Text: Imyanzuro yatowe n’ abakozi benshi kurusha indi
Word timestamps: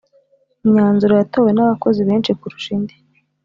Imyanzuro 0.63 1.13
yatowe 1.19 1.49
n’ 1.53 1.59
abakozi 1.65 2.01
benshi 2.09 2.37
kurusha 2.39 2.69
indi 2.77 2.95